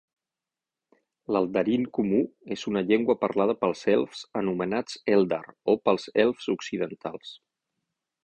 [1.35, 2.21] L'eldarin comú
[2.55, 5.41] és una llengua parlada pels elfs anomenats Èldar
[5.75, 7.35] o pels elfs occidentals.